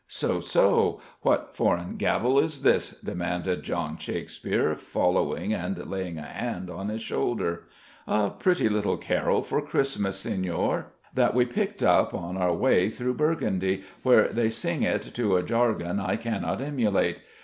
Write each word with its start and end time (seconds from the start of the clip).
"So? 0.07 0.39
So? 0.39 0.99
What 1.21 1.55
foreign 1.55 1.95
gabble 1.97 2.39
is 2.39 2.63
this?" 2.63 2.89
demanded 3.01 3.61
John 3.61 3.99
Shakespeare, 3.99 4.73
following 4.75 5.53
and 5.53 5.77
laying 5.87 6.17
a 6.17 6.23
hand 6.23 6.71
on 6.71 6.89
his 6.89 7.03
shoulder. 7.03 7.65
"A 8.07 8.31
pretty 8.31 8.67
little 8.67 8.97
carol 8.97 9.43
for 9.43 9.61
Christmas, 9.61 10.17
Signore, 10.17 10.85
that 11.13 11.35
we 11.35 11.45
picked 11.45 11.83
up 11.83 12.15
on 12.15 12.35
our 12.35 12.51
way 12.51 12.89
through 12.89 13.13
Burgundy, 13.13 13.83
where 14.01 14.27
they 14.29 14.49
sing 14.49 14.81
it 14.81 15.03
to 15.13 15.35
a 15.35 15.43
jargon 15.43 15.99
I 15.99 16.15
cannot 16.15 16.61
emulate. 16.61 17.19